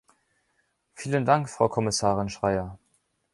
[0.95, 2.79] Vielen Dank, Frau Kommissarin Schreyer!